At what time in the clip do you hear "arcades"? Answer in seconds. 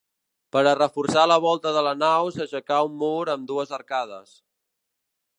3.79-4.33